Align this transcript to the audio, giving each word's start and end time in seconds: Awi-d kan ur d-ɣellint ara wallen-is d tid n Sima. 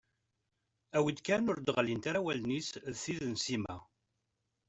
Awi-d 0.97 1.19
kan 1.25 1.49
ur 1.51 1.57
d-ɣellint 1.59 2.09
ara 2.09 2.25
wallen-is 2.25 2.69
d 2.93 2.95
tid 3.03 3.21
n 3.31 3.33
Sima. 3.45 3.75